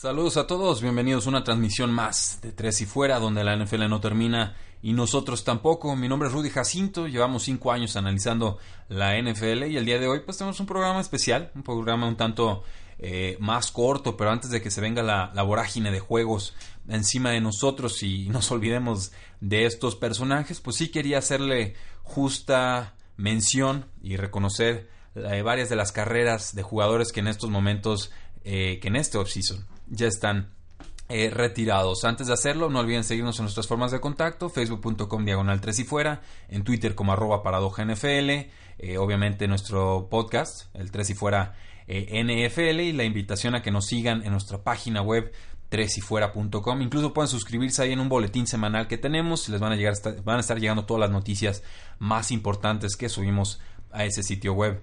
Saludos 0.00 0.38
a 0.38 0.46
todos, 0.46 0.80
bienvenidos 0.80 1.26
a 1.26 1.28
una 1.28 1.44
transmisión 1.44 1.92
más 1.92 2.38
de 2.40 2.52
Tres 2.52 2.80
y 2.80 2.86
Fuera, 2.86 3.18
donde 3.18 3.44
la 3.44 3.54
NFL 3.54 3.86
no 3.86 4.00
termina 4.00 4.56
y 4.80 4.94
nosotros 4.94 5.44
tampoco. 5.44 5.94
Mi 5.94 6.08
nombre 6.08 6.28
es 6.30 6.34
Rudy 6.34 6.48
Jacinto, 6.48 7.06
llevamos 7.06 7.42
cinco 7.42 7.70
años 7.70 7.96
analizando 7.96 8.56
la 8.88 9.20
NFL 9.20 9.64
y 9.64 9.76
el 9.76 9.84
día 9.84 9.98
de 9.98 10.08
hoy 10.08 10.20
pues 10.20 10.38
tenemos 10.38 10.58
un 10.58 10.64
programa 10.64 11.02
especial, 11.02 11.52
un 11.54 11.62
programa 11.62 12.08
un 12.08 12.16
tanto 12.16 12.64
eh, 12.98 13.36
más 13.40 13.70
corto, 13.70 14.16
pero 14.16 14.30
antes 14.30 14.50
de 14.50 14.62
que 14.62 14.70
se 14.70 14.80
venga 14.80 15.02
la, 15.02 15.42
vorágine 15.42 15.90
de 15.90 16.00
juegos 16.00 16.54
encima 16.88 17.32
de 17.32 17.42
nosotros 17.42 18.02
y 18.02 18.26
nos 18.30 18.50
olvidemos 18.50 19.12
de 19.42 19.66
estos 19.66 19.96
personajes, 19.96 20.62
pues 20.62 20.76
sí 20.76 20.88
quería 20.88 21.18
hacerle 21.18 21.74
justa 22.04 22.94
mención 23.18 23.84
y 24.02 24.16
reconocer 24.16 24.88
eh, 25.14 25.42
varias 25.42 25.68
de 25.68 25.76
las 25.76 25.92
carreras 25.92 26.54
de 26.54 26.62
jugadores 26.62 27.12
que 27.12 27.20
en 27.20 27.28
estos 27.28 27.50
momentos, 27.50 28.10
eh, 28.44 28.78
que 28.80 28.88
en 28.88 28.96
este 28.96 29.18
offseason 29.18 29.68
ya 29.90 30.06
están 30.06 30.50
eh, 31.08 31.28
retirados. 31.28 32.04
Antes 32.04 32.28
de 32.28 32.32
hacerlo, 32.32 32.70
no 32.70 32.78
olviden 32.78 33.02
seguirnos 33.02 33.38
en 33.40 33.44
nuestras 33.44 33.66
formas 33.66 33.90
de 33.90 34.00
contacto, 34.00 34.48
facebook.com 34.48 35.24
diagonal 35.24 35.60
3 35.60 35.80
y 35.80 35.84
fuera, 35.84 36.22
en 36.48 36.62
Twitter 36.62 36.94
como 36.94 37.12
arroba 37.12 37.42
paradoja 37.42 37.84
NFL, 37.84 38.30
eh, 38.78 38.96
obviamente 38.96 39.48
nuestro 39.48 40.08
podcast, 40.08 40.74
el 40.74 40.92
3 40.92 41.10
y 41.10 41.14
fuera 41.14 41.56
eh, 41.88 42.22
NFL, 42.22 42.80
y 42.80 42.92
la 42.92 43.02
invitación 43.02 43.56
a 43.56 43.62
que 43.62 43.72
nos 43.72 43.86
sigan 43.86 44.22
en 44.24 44.30
nuestra 44.30 44.62
página 44.62 45.02
web 45.02 45.32
3 45.68 45.98
y 45.98 46.00
fuera.com. 46.00 46.80
Incluso 46.80 47.12
pueden 47.12 47.28
suscribirse 47.28 47.82
ahí 47.82 47.92
en 47.92 47.98
un 47.98 48.08
boletín 48.08 48.46
semanal 48.46 48.86
que 48.86 48.96
tenemos, 48.96 49.48
les 49.48 49.60
van 49.60 49.72
a, 49.72 49.76
llegar, 49.76 49.94
van 50.22 50.36
a 50.36 50.40
estar 50.40 50.60
llegando 50.60 50.84
todas 50.84 51.00
las 51.00 51.10
noticias 51.10 51.64
más 51.98 52.30
importantes 52.30 52.96
que 52.96 53.08
subimos 53.08 53.60
a 53.90 54.04
ese 54.04 54.22
sitio 54.22 54.52
web. 54.52 54.80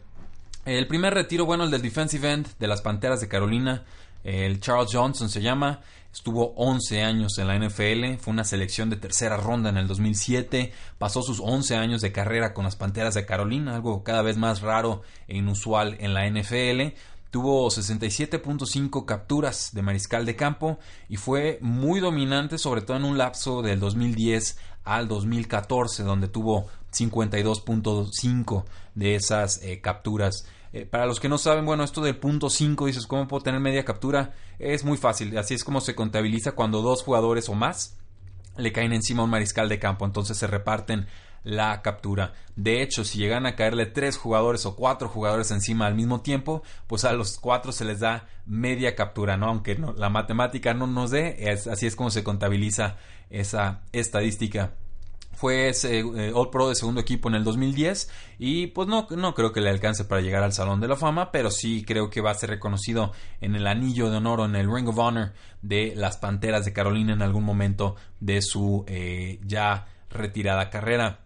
El 0.66 0.88
primer 0.88 1.14
retiro, 1.14 1.46
bueno, 1.46 1.64
el 1.64 1.72
del 1.72 1.82
defensive 1.82 2.30
end 2.30 2.48
de 2.60 2.68
las 2.68 2.82
Panteras 2.82 3.22
de 3.22 3.30
Carolina, 3.30 3.86
el 4.24 4.60
Charles 4.60 4.90
Johnson 4.92 5.30
se 5.30 5.42
llama, 5.42 5.82
estuvo 6.12 6.54
11 6.56 7.04
años 7.04 7.38
en 7.38 7.48
la 7.48 7.58
NFL, 7.58 8.20
fue 8.20 8.34
una 8.34 8.44
selección 8.44 8.90
de 8.90 8.98
tercera 8.98 9.38
ronda 9.38 9.70
en 9.70 9.78
el 9.78 9.88
2007, 9.88 10.74
pasó 10.98 11.22
sus 11.22 11.40
11 11.40 11.76
años 11.76 12.02
de 12.02 12.12
carrera 12.12 12.54
con 12.54 12.66
las 12.66 12.76
Panteras 12.76 13.14
de 13.14 13.26
Carolina, 13.26 13.76
algo 13.76 14.04
cada 14.04 14.22
vez 14.22 14.38
más 14.38 14.62
raro 14.62 15.04
e 15.28 15.38
inusual 15.38 15.96
en 16.00 16.14
la 16.14 16.28
NFL. 16.30 16.96
Tuvo 17.30 17.70
67.5 17.70 19.06
capturas 19.06 19.72
de 19.74 19.82
mariscal 19.82 20.26
de 20.26 20.36
campo 20.36 20.80
y 21.10 21.18
fue 21.18 21.60
muy 21.62 22.00
dominante, 22.00 22.58
sobre 22.58 22.82
todo 22.82 22.98
en 22.98 23.04
un 23.04 23.18
lapso 23.18 23.62
del 23.62 23.80
2010 23.80 24.58
al 24.86 25.08
2014, 25.08 26.04
donde 26.04 26.30
tuvo 26.30 26.68
52.5 26.92 28.64
de 28.96 29.16
esas 29.16 29.62
eh, 29.62 29.82
capturas. 29.82 30.46
Eh, 30.74 30.86
para 30.86 31.06
los 31.06 31.20
que 31.20 31.30
no 31.30 31.38
saben, 31.38 31.66
bueno, 31.66 31.84
esto 31.84 32.02
del 32.02 32.18
punto 32.18 32.50
5, 32.50 32.86
dices, 32.86 33.08
¿cómo 33.08 33.28
puedo 33.28 33.44
tener 33.44 33.60
media 33.60 33.86
captura? 33.86 34.34
Es 34.60 34.84
muy 34.84 34.98
fácil, 34.98 35.38
así 35.38 35.54
es 35.54 35.64
como 35.64 35.82
se 35.82 35.96
contabiliza 35.96 36.54
cuando 36.54 36.82
dos 36.82 37.04
jugadores 37.04 37.50
o 37.50 37.54
más 37.54 37.98
le 38.58 38.72
caen 38.72 38.94
encima 38.94 39.22
a 39.22 39.26
un 39.26 39.32
mariscal 39.32 39.70
de 39.70 39.80
campo, 39.80 40.06
entonces 40.06 40.38
se 40.38 40.48
reparten 40.48 41.08
la 41.44 41.82
captura. 41.82 42.34
De 42.56 42.82
hecho, 42.82 43.06
si 43.06 43.20
llegan 43.20 43.46
a 43.46 43.56
caerle 43.56 43.86
tres 43.86 44.18
jugadores 44.18 44.66
o 44.66 44.76
cuatro 44.76 45.08
jugadores 45.08 45.52
encima 45.52 45.86
al 45.86 45.96
mismo 45.96 46.22
tiempo, 46.22 46.64
pues 46.88 47.06
a 47.06 47.14
los 47.14 47.38
cuatro 47.38 47.72
se 47.72 47.86
les 47.86 48.00
da 48.00 48.28
media 48.46 48.96
captura, 48.96 49.38
¿no? 49.38 49.48
Aunque 49.48 49.78
la 49.96 50.10
matemática 50.10 50.74
no 50.74 50.88
nos 50.88 51.12
dé, 51.12 51.50
así 51.72 51.86
es 51.86 51.96
como 51.96 52.10
se 52.10 52.24
contabiliza 52.24 52.98
esa 53.30 53.82
estadística 53.94 54.74
fue 55.38 55.70
eh, 55.84 56.32
All 56.34 56.50
Pro 56.50 56.68
de 56.68 56.74
segundo 56.74 57.00
equipo 57.00 57.30
en 57.30 57.36
el 57.36 57.44
2010 57.44 58.10
y 58.40 58.68
pues 58.68 58.88
no, 58.88 59.06
no 59.12 59.36
creo 59.36 59.54
que 59.54 59.62
le 59.62 59.70
alcance 59.70 60.04
para 60.04 60.20
llegar 60.20 60.42
al 60.42 60.52
Salón 60.52 60.82
de 60.82 60.88
la 60.88 60.96
Fama, 60.96 61.32
pero 61.32 61.52
sí 61.52 61.86
creo 61.86 62.10
que 62.10 62.22
va 62.22 62.32
a 62.32 62.34
ser 62.34 62.50
reconocido 62.50 63.12
en 63.40 63.56
el 63.56 63.68
anillo 63.68 64.10
de 64.10 64.18
honor 64.18 64.40
o 64.40 64.46
en 64.46 64.56
el 64.56 64.74
Ring 64.74 64.90
of 64.90 64.98
Honor 64.98 65.34
de 65.62 65.94
las 65.96 66.18
Panteras 66.18 66.66
de 66.66 66.74
Carolina 66.74 67.14
en 67.14 67.22
algún 67.22 67.44
momento 67.44 67.96
de 68.20 68.42
su 68.42 68.84
eh, 68.88 69.40
ya 69.46 69.86
retirada 70.10 70.72
carrera. 70.72 71.20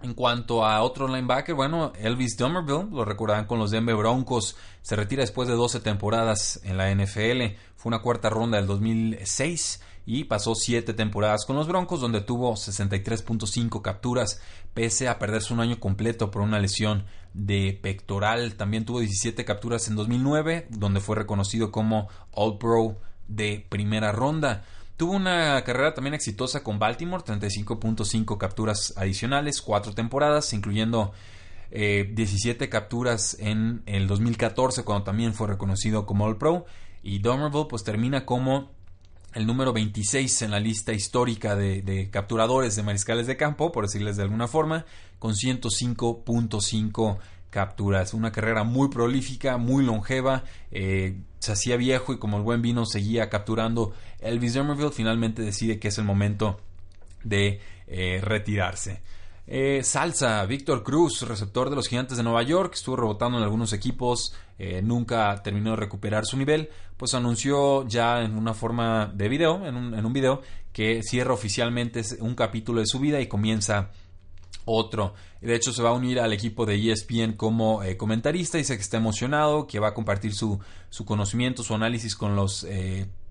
En 0.00 0.14
cuanto 0.14 0.64
a 0.64 0.82
otro 0.82 1.06
linebacker, 1.06 1.54
bueno, 1.54 1.92
Elvis 2.00 2.38
Dummerville, 2.38 2.88
lo 2.90 3.04
recordarán 3.04 3.44
con 3.44 3.58
los 3.58 3.70
Denver 3.70 3.94
Broncos, 3.96 4.56
se 4.80 4.96
retira 4.96 5.20
después 5.20 5.46
de 5.46 5.54
12 5.54 5.80
temporadas 5.80 6.58
en 6.64 6.78
la 6.78 6.90
NFL, 6.90 7.54
fue 7.76 7.90
una 7.90 8.00
cuarta 8.00 8.30
ronda 8.30 8.56
del 8.56 8.66
2006 8.66 9.80
y 10.04 10.24
pasó 10.24 10.54
7 10.54 10.94
temporadas 10.94 11.44
con 11.46 11.56
los 11.56 11.68
Broncos 11.68 12.00
donde 12.00 12.20
tuvo 12.20 12.54
63.5 12.54 13.82
capturas 13.82 14.40
pese 14.74 15.08
a 15.08 15.18
perderse 15.18 15.54
un 15.54 15.60
año 15.60 15.78
completo 15.78 16.30
por 16.30 16.42
una 16.42 16.58
lesión 16.58 17.04
de 17.34 17.78
pectoral. 17.80 18.54
También 18.54 18.84
tuvo 18.84 19.00
17 19.00 19.44
capturas 19.44 19.88
en 19.88 19.96
2009 19.96 20.66
donde 20.70 21.00
fue 21.00 21.16
reconocido 21.16 21.70
como 21.70 22.08
All 22.32 22.58
Pro 22.58 22.98
de 23.28 23.64
primera 23.68 24.12
ronda. 24.12 24.64
Tuvo 24.96 25.12
una 25.12 25.62
carrera 25.64 25.94
también 25.94 26.14
exitosa 26.14 26.62
con 26.62 26.78
Baltimore, 26.78 27.24
35.5 27.24 28.38
capturas 28.38 28.94
adicionales, 28.96 29.62
4 29.62 29.94
temporadas, 29.94 30.52
incluyendo 30.52 31.12
17 31.70 32.64
eh, 32.64 32.68
capturas 32.68 33.36
en 33.40 33.82
el 33.86 34.06
2014 34.06 34.84
cuando 34.84 35.04
también 35.04 35.32
fue 35.32 35.48
reconocido 35.48 36.06
como 36.06 36.24
All 36.24 36.36
Pro. 36.36 36.66
Y 37.02 37.18
Domerville 37.18 37.66
pues 37.68 37.82
termina 37.82 38.26
como 38.26 38.70
el 39.34 39.46
número 39.46 39.72
26 39.72 40.42
en 40.42 40.50
la 40.50 40.60
lista 40.60 40.92
histórica 40.92 41.56
de, 41.56 42.08
capturadores 42.10 42.76
de 42.76 42.82
mariscales 42.82 43.26
de 43.26 43.36
campo, 43.36 43.72
por 43.72 43.84
decirles 43.84 44.16
de 44.16 44.24
alguna 44.24 44.48
forma, 44.48 44.84
con 45.18 45.34
105.5 45.34 47.18
capturas. 47.50 48.14
Una 48.14 48.32
carrera 48.32 48.64
muy 48.64 48.88
prolífica, 48.88 49.56
muy 49.56 49.84
longeva, 49.84 50.44
eh, 50.70 51.16
se 51.38 51.52
hacía 51.52 51.76
viejo 51.76 52.12
y 52.12 52.18
como 52.18 52.36
el 52.36 52.42
buen 52.42 52.62
vino 52.62 52.84
seguía 52.86 53.28
capturando. 53.30 53.94
Elvis 54.20 54.54
Demerville 54.54 54.92
finalmente 54.92 55.42
decide 55.42 55.78
que 55.78 55.88
es 55.88 55.98
el 55.98 56.04
momento 56.04 56.60
de 57.24 57.60
eh, 57.86 58.20
retirarse. 58.22 59.00
Eh, 59.46 59.82
salsa, 59.82 60.44
Víctor 60.46 60.84
Cruz, 60.84 61.22
receptor 61.22 61.68
de 61.68 61.74
los 61.74 61.88
Gigantes 61.88 62.16
de 62.16 62.22
Nueva 62.22 62.42
York, 62.42 62.74
estuvo 62.74 62.96
rebotando 62.96 63.38
en 63.38 63.44
algunos 63.44 63.72
equipos, 63.72 64.34
eh, 64.58 64.82
nunca 64.82 65.42
terminó 65.42 65.70
de 65.70 65.76
recuperar 65.76 66.24
su 66.24 66.36
nivel, 66.36 66.70
pues 66.96 67.14
anunció 67.14 67.86
ya 67.88 68.22
en 68.22 68.36
una 68.36 68.54
forma 68.54 69.10
de 69.12 69.28
video, 69.28 69.66
en 69.66 69.76
un, 69.76 70.12
video, 70.12 70.42
que 70.72 71.02
cierra 71.02 71.34
oficialmente 71.34 72.02
un 72.20 72.36
capítulo 72.36 72.80
de 72.80 72.86
su 72.86 73.00
vida 73.00 73.20
y 73.20 73.26
comienza 73.26 73.90
otro. 74.64 75.14
De 75.40 75.56
hecho, 75.56 75.72
se 75.72 75.82
va 75.82 75.90
a 75.90 75.94
unir 75.94 76.20
al 76.20 76.32
equipo 76.32 76.64
de 76.64 76.76
ESPN 76.76 77.32
como 77.32 77.82
eh, 77.82 77.96
comentarista. 77.96 78.58
Dice 78.58 78.76
que 78.76 78.82
está 78.82 78.98
emocionado, 78.98 79.66
que 79.66 79.80
va 79.80 79.88
a 79.88 79.94
compartir 79.94 80.34
su, 80.34 80.60
su 80.88 81.04
conocimiento, 81.04 81.64
su 81.64 81.74
análisis 81.74 82.14
con 82.14 82.36
los 82.36 82.64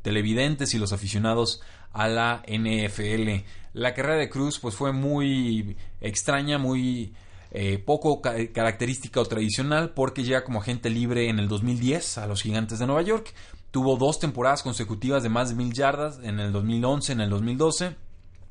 televidentes 0.01 0.73
y 0.73 0.79
los 0.79 0.93
aficionados 0.93 1.61
a 1.93 2.07
la 2.07 2.43
NFL. 2.47 3.43
La 3.73 3.93
carrera 3.93 4.17
de 4.17 4.29
Cruz 4.29 4.59
pues 4.59 4.75
fue 4.75 4.91
muy 4.91 5.77
extraña, 6.01 6.57
muy 6.57 7.13
eh, 7.51 7.77
poco 7.79 8.21
característica 8.21 9.19
o 9.19 9.25
tradicional 9.25 9.91
porque 9.91 10.23
llega 10.23 10.43
como 10.43 10.61
agente 10.61 10.89
libre 10.89 11.29
en 11.29 11.39
el 11.39 11.47
2010 11.47 12.17
a 12.17 12.27
los 12.27 12.41
Gigantes 12.41 12.79
de 12.79 12.87
Nueva 12.87 13.01
York. 13.01 13.33
Tuvo 13.71 13.97
dos 13.97 14.19
temporadas 14.19 14.63
consecutivas 14.63 15.23
de 15.23 15.29
más 15.29 15.49
de 15.49 15.55
mil 15.55 15.73
yardas 15.73 16.19
en 16.23 16.39
el 16.39 16.51
2011, 16.51 17.13
en 17.13 17.21
el 17.21 17.29
2012. 17.29 17.95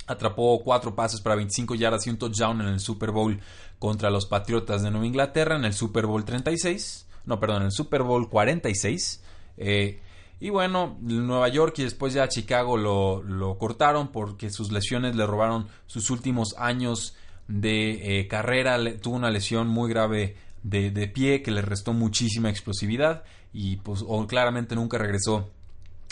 Atrapó 0.06 0.62
cuatro 0.62 0.94
pases 0.94 1.20
para 1.20 1.36
25 1.36 1.74
yardas 1.74 2.06
y 2.06 2.10
un 2.10 2.18
touchdown 2.18 2.60
en 2.62 2.68
el 2.68 2.80
Super 2.80 3.10
Bowl 3.10 3.40
contra 3.78 4.10
los 4.10 4.26
Patriotas 4.26 4.82
de 4.82 4.90
Nueva 4.90 5.06
Inglaterra 5.06 5.56
en 5.56 5.64
el 5.64 5.74
Super 5.74 6.06
Bowl 6.06 6.24
36. 6.24 7.06
No, 7.26 7.38
perdón, 7.38 7.58
en 7.58 7.66
el 7.66 7.72
Super 7.72 8.02
Bowl 8.02 8.28
46. 8.28 9.22
Eh, 9.56 10.00
y 10.40 10.48
bueno, 10.48 10.96
Nueva 11.02 11.48
York 11.48 11.74
y 11.78 11.84
después 11.84 12.14
ya 12.14 12.28
Chicago 12.28 12.78
lo, 12.78 13.22
lo 13.22 13.58
cortaron 13.58 14.08
porque 14.08 14.50
sus 14.50 14.72
lesiones 14.72 15.14
le 15.14 15.26
robaron 15.26 15.68
sus 15.86 16.10
últimos 16.10 16.54
años 16.56 17.14
de 17.46 18.20
eh, 18.20 18.28
carrera. 18.28 18.78
tuvo 19.00 19.16
una 19.16 19.30
lesión 19.30 19.68
muy 19.68 19.90
grave 19.90 20.36
de, 20.62 20.90
de, 20.90 21.08
pie 21.08 21.42
que 21.42 21.50
le 21.50 21.60
restó 21.60 21.92
muchísima 21.92 22.48
explosividad 22.48 23.24
y 23.52 23.76
pues 23.76 24.04
claramente 24.28 24.74
nunca 24.74 24.96
regresó 24.96 25.50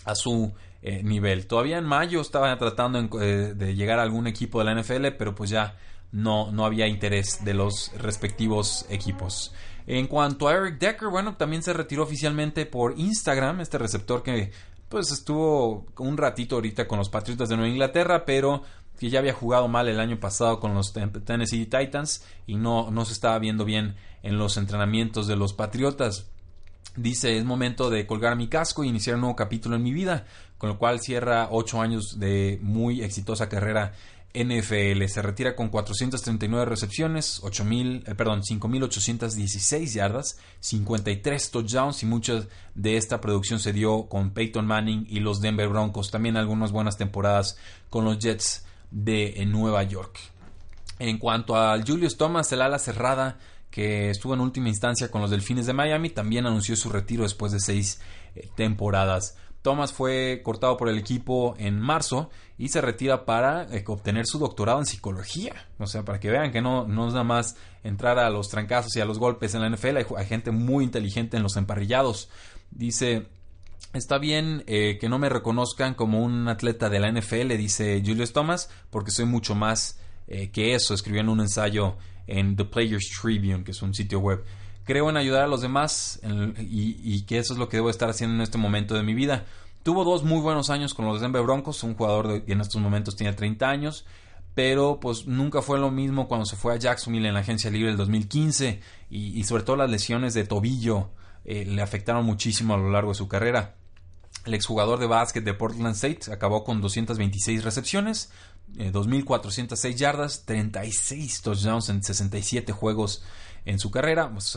a 0.04 0.14
su 0.14 0.52
eh, 0.82 1.02
nivel. 1.02 1.46
Todavía 1.46 1.78
en 1.78 1.84
mayo 1.84 2.20
estaba 2.20 2.56
tratando 2.58 2.98
eh, 3.20 3.54
de 3.54 3.74
llegar 3.74 3.98
a 3.98 4.02
algún 4.02 4.26
equipo 4.26 4.58
de 4.58 4.66
la 4.66 4.81
NFL, 4.81 5.08
pero 5.19 5.34
pues 5.34 5.50
ya 5.50 5.76
no, 6.12 6.50
no 6.52 6.64
había 6.64 6.87
interés 6.87 7.44
de 7.44 7.55
los 7.55 7.93
respectivos 7.99 8.87
equipos. 8.88 9.52
En 9.87 10.06
cuanto 10.06 10.49
a 10.49 10.55
Eric 10.55 10.78
Decker, 10.78 11.08
bueno, 11.08 11.37
también 11.37 11.62
se 11.62 11.72
retiró 11.72 12.02
oficialmente 12.02 12.66
por 12.66 12.99
Instagram, 12.99 13.60
este 13.60 13.78
receptor 13.78 14.22
que 14.22 14.52
pues 14.88 15.10
estuvo 15.12 15.87
un 15.99 16.16
ratito 16.16 16.56
ahorita 16.56 16.88
con 16.88 16.99
los 16.99 17.08
Patriotas 17.08 17.49
de 17.49 17.56
Nueva 17.56 17.70
Inglaterra, 17.70 18.25
pero 18.25 18.62
que 18.99 19.10
ya 19.10 19.20
había 19.20 19.32
jugado 19.32 19.69
mal 19.69 19.88
el 19.88 20.00
año 20.00 20.19
pasado 20.19 20.60
con 20.60 20.75
los 20.75 20.93
Tennessee 20.93 21.66
Titans 21.66 22.25
y 22.46 22.56
no, 22.56 22.90
no 22.90 23.05
se 23.05 23.12
estaba 23.12 23.38
viendo 23.38 23.64
bien 23.64 23.96
en 24.22 24.38
los 24.38 24.56
entrenamientos 24.56 25.26
de 25.26 25.37
los 25.37 25.52
Patriotas. 25.52 26.26
Dice, 26.96 27.37
es 27.37 27.44
momento 27.44 27.90
de 27.90 28.06
colgar 28.06 28.34
mi 28.34 28.49
casco 28.49 28.82
e 28.82 28.88
iniciar 28.88 29.14
un 29.14 29.20
nuevo 29.22 29.37
capítulo 29.37 29.76
en 29.76 29.84
mi 29.84 29.93
vida, 29.93 30.26
con 30.56 30.69
lo 30.69 30.78
cual 30.78 31.00
cierra 31.00 31.49
ocho 31.50 31.81
años 31.81 32.19
de 32.19 32.58
muy 32.60 33.02
exitosa 33.02 33.49
carrera 33.49 33.93
NFL. 34.34 35.04
Se 35.06 35.22
retira 35.22 35.56
con 35.56 35.69
439 35.69 36.64
recepciones, 36.66 37.40
8,000, 37.42 38.04
eh, 38.06 38.14
perdón, 38.14 38.42
5.816 38.42 39.92
yardas, 39.94 40.38
53 40.60 41.50
touchdowns 41.50 42.02
y 42.02 42.06
mucha 42.06 42.46
de 42.75 42.96
esta 42.96 43.20
producción 43.20 43.58
se 43.58 43.72
dio 43.72 44.08
con 44.08 44.30
Peyton 44.30 44.66
Manning 44.66 45.06
y 45.08 45.20
los 45.20 45.40
Denver 45.40 45.69
Broncos. 45.69 46.10
También 46.10 46.36
algunas 46.36 46.72
buenas 46.72 46.96
temporadas 46.96 47.56
con 47.90 48.04
los 48.04 48.19
Jets 48.19 48.64
de 48.90 49.44
Nueva 49.46 49.82
York. 49.82 50.19
En 50.98 51.19
cuanto 51.19 51.56
al 51.56 51.84
Julius 51.86 52.16
Thomas, 52.16 52.52
el 52.52 52.62
ala 52.62 52.78
cerrada 52.78 53.38
que 53.70 54.10
estuvo 54.10 54.34
en 54.34 54.40
última 54.40 54.69
instancia 54.69 55.10
con 55.10 55.20
los 55.20 55.31
Delfines 55.31 55.66
de 55.66 55.72
Miami, 55.72 56.10
también 56.10 56.46
anunció 56.46 56.74
su 56.74 56.90
retiro 56.90 57.22
después 57.22 57.52
de 57.52 57.60
seis 57.60 58.00
eh, 58.34 58.48
temporadas. 58.56 59.36
Thomas 59.62 59.93
fue 59.93 60.40
cortado 60.44 60.76
por 60.76 60.88
el 60.88 60.99
equipo 60.99 61.55
en 61.58 61.81
marzo 61.81 62.31
y 62.56 62.69
se 62.69 62.81
retira 62.81 63.25
para 63.25 63.64
eh, 63.64 63.84
obtener 63.87 64.26
su 64.26 64.38
doctorado 64.38 64.78
en 64.78 64.87
psicología. 64.87 65.69
O 65.78 65.87
sea, 65.87 66.05
para 66.05 66.20
que 66.20 66.31
vean 66.31 66.52
que 66.52 66.62
no, 66.62 66.87
no 66.87 67.08
es 67.08 67.12
nada 67.12 67.25
más 67.25 67.56
entrar 67.82 68.19
a 68.19 68.31
los 68.31 68.49
trancazos 68.49 68.94
y 68.96 69.00
a 69.00 69.05
los 69.05 69.19
golpes 69.19 69.55
en 69.55 69.62
la 69.62 69.70
NFL, 69.70 69.99
hay, 70.16 70.26
gente 70.26 70.50
muy 70.50 70.84
inteligente 70.84 71.37
en 71.37 71.43
los 71.43 71.56
emparrillados. 71.56 72.28
Dice, 72.70 73.26
Está 73.94 74.19
bien 74.19 74.64
eh, 74.66 74.99
que 75.00 75.08
no 75.08 75.19
me 75.19 75.31
reconozcan 75.31 75.94
como 75.94 76.22
un 76.22 76.46
atleta 76.46 76.90
de 76.90 77.00
la 77.00 77.10
NFL, 77.10 77.56
dice 77.56 78.02
Julius 78.05 78.34
Thomas, 78.34 78.69
porque 78.90 79.10
soy 79.10 79.25
mucho 79.25 79.55
más 79.55 79.99
que 80.52 80.75
eso. 80.75 80.93
Escribió 80.93 81.22
en 81.22 81.31
un 81.31 81.40
ensayo 81.40 81.96
en 82.26 82.55
The 82.55 82.66
Players 82.66 83.08
Tribune, 83.19 83.64
que 83.64 83.70
es 83.70 83.81
un 83.81 83.94
sitio 83.94 84.20
web. 84.20 84.44
Creo 84.88 85.11
en 85.11 85.19
ayudar 85.19 85.43
a 85.43 85.49
los 85.49 85.61
demás 85.61 86.19
y, 86.58 87.20
que 87.26 87.37
eso 87.37 87.52
es 87.52 87.58
lo 87.58 87.69
que 87.69 87.76
debo 87.76 87.90
estar 87.90 88.08
haciendo 88.08 88.37
en 88.37 88.40
este 88.40 88.56
momento 88.56 88.94
de 88.94 89.02
mi 89.02 89.12
vida. 89.12 89.44
Tuvo 89.82 90.02
dos 90.02 90.25
muy 90.25 90.40
buenos 90.40 90.70
años 90.70 90.94
con 90.94 91.05
los 91.05 91.20
Denver 91.20 91.43
Broncos, 91.43 91.82
un 91.82 91.93
jugador 91.93 92.43
que 92.43 92.55
en 92.55 92.62
estos 92.62 92.81
momentos 92.81 93.14
tiene 93.14 93.35
30 93.35 93.69
años, 93.69 94.06
pero 94.55 94.99
pues 94.99 95.26
nunca 95.26 95.61
fue 95.61 95.79
lo 95.79 95.90
mismo 95.90 96.26
cuando 96.26 96.46
se 96.46 96.56
fue 96.56 96.73
a 96.73 96.79
Jacksonville 96.79 97.29
en 97.29 97.35
la 97.35 97.40
agencia 97.40 97.70
libre 97.70 97.88
del 97.88 97.99
2015 97.99 98.81
y, 99.11 99.44
sobre 99.44 99.62
todo 99.62 99.76
las 99.76 99.90
lesiones 99.90 100.32
de 100.32 100.44
tobillo 100.44 101.11
eh, 101.44 101.67
le 101.67 101.82
afectaron 101.82 102.25
muchísimo 102.25 102.73
a 102.73 102.79
lo 102.79 102.88
largo 102.91 103.11
de 103.11 103.17
su 103.17 103.29
carrera. 103.29 103.75
El 104.46 104.55
exjugador 104.55 104.99
de 105.00 105.06
básquet 105.06 105.44
de 105.44 105.52
Portland 105.52 105.96
State 105.96 106.32
acabó 106.32 106.64
con 106.64 106.81
226 106.81 107.62
recepciones, 107.62 108.31
2.406 108.75 109.84
eh, 109.84 109.94
yardas, 109.94 110.46
36 110.46 111.43
touchdowns 111.43 111.91
en 111.91 112.02
67 112.02 112.73
juegos 112.73 113.23
en 113.69 113.79
su 113.79 113.91
carrera. 113.91 114.31
Pues 114.31 114.56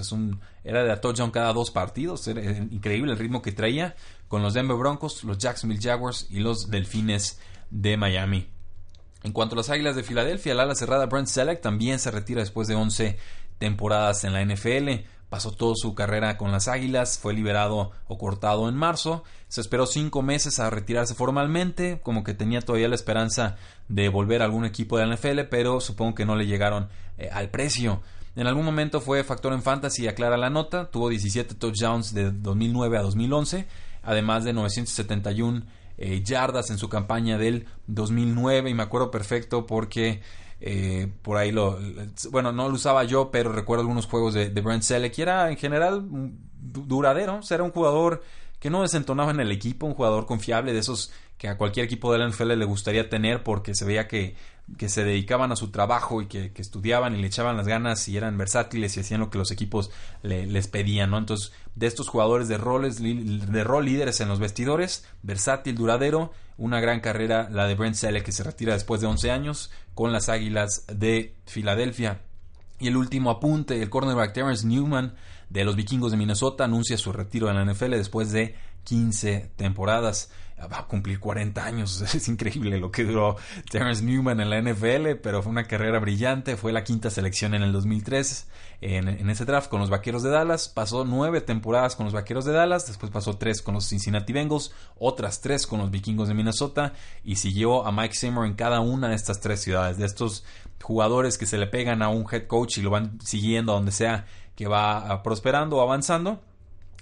era 0.64 0.84
de 0.84 0.98
touchdown 0.98 1.32
cada 1.32 1.54
dos 1.54 1.72
partidos. 1.72 2.28
Era 2.28 2.42
increíble 2.42 3.12
el 3.12 3.20
ritmo 3.20 3.42
que 3.42 3.52
traía 3.52 3.96
con 4.28 4.42
los 4.42 4.54
Denver 4.54 4.78
Broncos, 4.78 5.24
los 5.24 5.38
Jacksonville 5.38 5.82
Jaguars 5.82 6.28
y 6.30 6.40
los 6.40 6.70
Delfines 6.70 7.40
de 7.70 7.98
Miami. 7.98 8.48
En 9.24 9.34
cuanto 9.34 9.56
a 9.56 9.58
las 9.58 9.70
Águilas 9.70 9.96
de 9.96 10.04
Filadelfia, 10.04 10.54
el 10.54 10.60
ala 10.60 10.76
cerrada 10.76 11.06
Brent 11.06 11.28
Selleck 11.28 11.62
también 11.62 12.00
se 12.00 12.12
retira 12.12 12.42
después 12.42 12.68
de 12.68 12.76
11 12.76 13.18
temporadas 13.60 14.24
en 14.24 14.34
la 14.34 14.44
NFL 14.44 15.06
pasó 15.32 15.52
toda 15.52 15.76
su 15.78 15.96
carrera 15.96 16.36
con 16.36 16.52
las 16.52 16.68
Águilas, 16.68 17.18
fue 17.18 17.34
liberado 17.34 17.94
o 18.10 18.18
cortado 18.18 18.68
en 18.68 18.76
marzo, 18.76 19.24
se 19.48 19.62
esperó 19.62 19.86
cinco 19.86 20.22
meses 20.22 20.60
a 20.60 20.70
retirarse 20.70 21.16
formalmente, 21.16 22.02
como 22.04 22.26
que 22.26 22.34
tenía 22.34 22.60
todavía 22.60 22.90
la 22.90 22.96
esperanza 22.96 23.56
de 23.88 24.10
volver 24.10 24.42
a 24.42 24.46
algún 24.46 24.66
equipo 24.66 24.98
de 24.98 25.06
la 25.06 25.16
NFL, 25.16 25.44
pero 25.50 25.80
supongo 25.80 26.16
que 26.16 26.26
no 26.26 26.36
le 26.36 26.48
llegaron 26.48 26.90
eh, 27.18 27.30
al 27.32 27.50
precio. 27.50 28.02
En 28.36 28.48
algún 28.48 28.66
momento 28.66 29.02
fue 29.02 29.24
factor 29.24 29.52
en 29.54 29.62
fantasy, 29.62 30.08
aclara 30.08 30.38
la 30.38 30.50
nota, 30.50 30.90
tuvo 30.90 31.10
17 31.10 31.56
touchdowns 31.56 32.14
de 32.14 32.32
2009 32.32 32.98
a 32.98 33.02
2011, 33.02 33.68
además 34.04 34.44
de 34.46 34.54
971 34.54 35.64
eh, 35.98 36.24
yardas 36.24 36.70
en 36.70 36.78
su 36.78 36.88
campaña 36.90 37.38
del 37.38 37.68
2009 37.88 38.70
y 38.70 38.74
me 38.74 38.84
acuerdo 38.84 39.12
perfecto 39.12 39.68
porque 39.68 40.22
eh, 40.62 41.12
por 41.22 41.38
ahí 41.38 41.52
lo. 41.52 41.78
Bueno, 42.32 42.52
no 42.52 42.70
lo 42.70 42.76
usaba 42.76 43.04
yo, 43.04 43.32
pero 43.32 43.52
recuerdo 43.52 43.82
algunos 43.82 44.06
juegos 44.06 44.34
de, 44.34 44.50
de 44.50 44.62
Brent 44.62 44.84
Selleck 44.84 45.18
y 45.18 45.22
era 45.24 45.50
en 45.50 45.58
general 45.58 46.08
duradero. 46.62 47.40
O 47.40 47.54
era 47.54 47.64
un 47.64 47.72
jugador 47.72 48.24
que 48.60 48.70
no 48.70 48.84
desentonaba 48.84 49.32
en 49.32 49.40
el 49.40 49.52
equipo, 49.52 49.88
un 49.88 49.96
jugador 49.96 50.26
confiable 50.26 50.72
de 50.72 50.80
esos 50.80 51.12
que 51.38 51.48
a 51.48 51.58
cualquier 51.58 51.88
equipo 51.88 52.14
de 52.14 52.20
la 52.20 52.30
NFL 52.30 52.54
le 52.54 52.66
gustaría 52.66 53.10
tener 53.10 53.42
porque 53.42 53.74
se 53.74 53.84
veía 53.84 54.08
que, 54.08 54.36
que 54.78 54.90
se 54.90 55.04
dedicaban 55.04 55.52
a 55.52 55.56
su 55.56 55.70
trabajo 55.70 56.22
y 56.22 56.28
que, 56.28 56.52
estudiaban 56.56 57.16
y 57.16 57.22
le 57.22 57.28
echaban 57.28 57.58
las 57.58 57.68
ganas 57.68 58.08
y 58.08 58.18
eran 58.18 58.38
versátiles 58.38 58.96
y 58.96 59.02
hacían 59.02 59.20
lo 59.20 59.30
que 59.30 59.38
los 59.38 59.52
equipos 59.52 59.92
les 60.24 60.68
pedían, 60.68 61.12
¿no? 61.12 61.18
Entonces, 61.18 61.52
de 61.76 61.88
estos 61.88 62.08
jugadores 62.08 62.48
de 62.48 62.58
roles, 62.58 63.02
de 63.02 63.64
rol 63.64 63.86
líderes 63.86 64.22
en 64.22 64.30
los 64.30 64.40
vestidores, 64.40 65.06
versátil, 65.24 65.76
duradero, 65.76 66.32
una 66.58 66.80
gran 66.80 67.00
carrera 67.00 67.50
la 67.50 67.66
de 67.66 67.76
Brent 67.76 67.96
Selleck 67.96 68.24
que 68.24 68.32
se 68.32 68.44
retira 68.44 68.74
después 68.74 69.02
de 69.02 69.08
11 69.08 69.32
años 69.32 69.72
con 69.94 70.14
las 70.14 70.30
Águilas 70.30 70.86
de 70.88 71.36
Filadelfia. 71.46 72.22
Y 72.80 72.88
el 72.88 72.98
último 72.98 73.30
apunte, 73.30 73.82
el 73.82 73.90
cornerback 73.90 74.34
Terrence 74.34 74.66
Newman 74.66 75.16
de 75.50 75.66
los 75.66 75.76
Vikingos 75.76 76.12
de 76.12 76.18
Minnesota 76.18 76.64
anuncia 76.64 76.98
su 76.98 77.12
retiro 77.12 77.50
en 77.50 77.58
la 77.58 77.66
NFL 77.66 77.92
después 77.92 78.32
de 78.32 78.56
15 78.84 79.52
temporadas. 79.56 80.32
Va 80.72 80.80
a 80.80 80.88
cumplir 80.88 81.20
40 81.20 81.64
años. 81.66 82.02
Es 82.14 82.28
increíble 82.28 82.80
lo 82.80 82.92
que 82.92 83.04
duró 83.04 83.36
Terrence 83.70 84.04
Newman 84.04 84.40
en 84.40 84.50
la 84.50 84.62
NFL, 84.62 85.16
pero 85.24 85.42
fue 85.42 85.52
una 85.52 85.64
carrera 85.64 86.00
brillante. 86.00 86.56
Fue 86.56 86.72
la 86.72 86.84
quinta 86.84 87.10
selección 87.10 87.56
en 87.56 87.64
el 87.64 87.72
2003 87.72 88.48
en, 88.82 89.08
en 89.08 89.30
ese 89.30 89.46
draft 89.46 89.70
con 89.70 89.80
los 89.80 89.90
Vaqueros 89.90 90.22
de 90.22 90.30
Dallas. 90.30 90.70
Pasó 90.70 91.04
nueve 91.04 91.42
temporadas 91.42 91.96
con 91.96 92.06
los 92.06 92.14
Vaqueros 92.14 92.46
de 92.46 92.54
Dallas. 92.54 92.86
Después 92.86 93.12
pasó 93.12 93.38
tres 93.38 93.62
con 93.62 93.74
los 93.74 93.88
Cincinnati 93.88 94.34
Bengals. 94.34 94.72
Otras 95.00 95.42
tres 95.42 95.66
con 95.66 95.80
los 95.80 95.90
Vikingos 95.90 96.28
de 96.28 96.36
Minnesota. 96.36 96.94
Y 97.24 97.38
siguió 97.38 97.86
a 97.86 97.92
Mike 97.92 98.16
Zimmer 98.16 98.46
en 98.46 98.54
cada 98.54 98.82
una 98.82 99.10
de 99.10 99.16
estas 99.16 99.40
tres 99.40 99.62
ciudades. 99.62 99.98
De 99.98 100.06
estos 100.06 100.44
jugadores 100.82 101.38
que 101.38 101.46
se 101.48 101.58
le 101.58 101.68
pegan 101.68 102.02
a 102.02 102.10
un 102.10 102.26
head 102.32 102.48
coach 102.48 102.78
y 102.78 102.82
lo 102.82 102.90
van 102.90 103.20
siguiendo 103.22 103.72
a 103.72 103.76
donde 103.76 103.92
sea 103.92 104.26
que 104.56 104.68
va 104.68 105.24
prosperando 105.24 105.78
o 105.78 105.82
avanzando. 105.82 106.42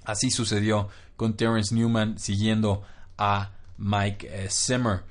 Así 0.06 0.32
sucedió 0.32 0.89
con 1.20 1.34
Terrence 1.34 1.76
Newman 1.76 2.18
siguiendo 2.18 2.82
a 3.18 3.52
Mike 3.78 4.30
eh, 4.32 4.48
Zimmer. 4.50 5.02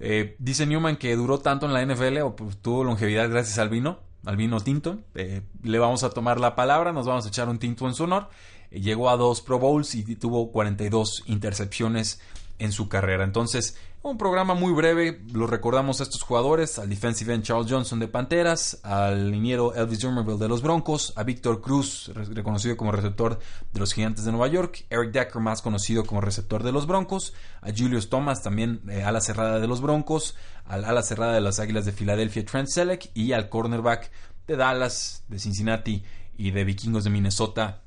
Eh, 0.00 0.34
dice 0.38 0.64
Newman 0.64 0.96
que 0.96 1.14
duró 1.14 1.40
tanto 1.40 1.66
en 1.66 1.74
la 1.74 1.84
NFL 1.84 2.22
o 2.22 2.34
pues, 2.34 2.56
tuvo 2.56 2.84
longevidad 2.84 3.28
gracias 3.28 3.58
al 3.58 3.68
vino, 3.68 3.98
al 4.24 4.38
vino 4.38 4.60
tinto. 4.60 5.00
Eh, 5.14 5.42
le 5.62 5.78
vamos 5.78 6.04
a 6.04 6.10
tomar 6.10 6.40
la 6.40 6.56
palabra, 6.56 6.92
nos 6.92 7.06
vamos 7.06 7.26
a 7.26 7.28
echar 7.28 7.50
un 7.50 7.58
tinto 7.58 7.86
en 7.86 7.92
su 7.92 8.04
honor. 8.04 8.30
llegó 8.70 9.10
a 9.10 9.18
dos 9.18 9.42
Pro 9.42 9.58
Bowls 9.58 9.94
y 9.94 10.16
tuvo 10.16 10.50
42 10.52 11.24
intercepciones 11.26 12.18
en 12.58 12.72
su 12.72 12.88
carrera. 12.88 13.22
Entonces, 13.22 13.76
un 14.02 14.18
programa 14.18 14.54
muy 14.54 14.72
breve, 14.72 15.22
lo 15.32 15.46
recordamos 15.46 16.00
a 16.00 16.02
estos 16.02 16.22
jugadores, 16.22 16.80
al 16.80 16.88
defensive 16.88 17.32
end 17.32 17.44
Charles 17.44 17.70
Johnson 17.70 18.00
de 18.00 18.08
Panteras, 18.08 18.80
al 18.82 19.30
liniero 19.30 19.74
Elvis 19.74 20.00
Dumerville 20.00 20.38
de 20.38 20.48
los 20.48 20.60
Broncos, 20.60 21.12
a 21.14 21.22
Víctor 21.22 21.60
Cruz, 21.60 22.10
reconocido 22.14 22.76
como 22.76 22.90
receptor 22.90 23.38
de 23.72 23.78
los 23.78 23.92
Gigantes 23.92 24.24
de 24.24 24.32
Nueva 24.32 24.48
York, 24.48 24.86
Eric 24.90 25.12
Decker, 25.12 25.40
más 25.40 25.62
conocido 25.62 26.04
como 26.04 26.20
receptor 26.20 26.64
de 26.64 26.72
los 26.72 26.88
Broncos, 26.88 27.32
a 27.60 27.70
Julius 27.70 28.08
Thomas, 28.08 28.42
también 28.42 28.82
eh, 28.90 29.04
ala 29.04 29.20
cerrada 29.20 29.60
de 29.60 29.68
los 29.68 29.80
Broncos, 29.80 30.34
al 30.64 30.84
ala 30.84 31.02
cerrada 31.02 31.34
de 31.34 31.40
las 31.40 31.60
Águilas 31.60 31.84
de 31.84 31.92
Filadelfia, 31.92 32.44
Trent 32.44 32.68
Selleck, 32.68 33.10
y 33.14 33.32
al 33.32 33.48
cornerback 33.48 34.10
de 34.48 34.56
Dallas, 34.56 35.22
de 35.28 35.38
Cincinnati 35.38 36.02
y 36.36 36.50
de 36.50 36.64
Vikingos 36.64 37.04
de 37.04 37.10
Minnesota, 37.10 37.82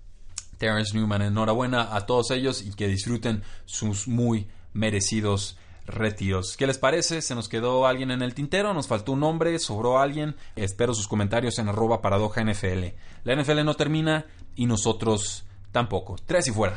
Terrence 0.57 0.97
Newman. 0.97 1.23
Enhorabuena 1.23 1.93
a 1.93 2.05
todos 2.05 2.31
ellos 2.31 2.61
y 2.61 2.71
que 2.71 2.87
disfruten 2.87 3.43
sus 3.65 4.07
muy 4.07 4.47
merecidos 4.71 5.57
retiros. 5.85 6.57
¿Qué 6.57 6.67
les 6.67 6.77
parece? 6.77 7.21
¿Se 7.21 7.35
nos 7.35 7.49
quedó 7.49 7.85
alguien 7.87 8.11
en 8.11 8.21
el 8.21 8.33
tintero? 8.33 8.73
¿Nos 8.73 8.87
faltó 8.87 9.13
un 9.13 9.19
nombre? 9.21 9.57
¿Sobró 9.59 9.99
alguien? 9.99 10.35
Espero 10.55 10.93
sus 10.93 11.07
comentarios 11.07 11.59
en 11.59 11.69
arroba 11.69 12.01
paradoja 12.01 12.43
NFL. 12.43 12.85
La 13.23 13.35
NFL 13.35 13.63
no 13.63 13.75
termina 13.75 14.25
y 14.55 14.65
nosotros 14.65 15.45
tampoco. 15.71 16.15
Tres 16.25 16.47
y 16.47 16.51
fuera. 16.51 16.75